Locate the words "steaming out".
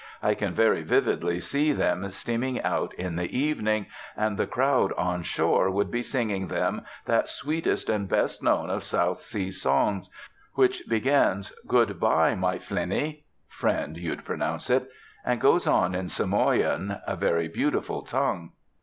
2.09-2.91